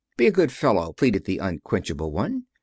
"Be 0.17 0.25
a 0.25 0.31
good 0.31 0.51
fellow," 0.51 0.93
pleaded 0.93 1.25
the 1.25 1.37
unquenchable 1.37 2.11
one. 2.11 2.45